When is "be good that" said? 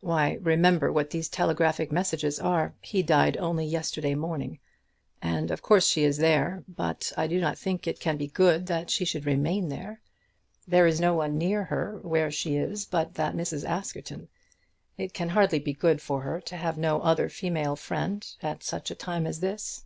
8.16-8.90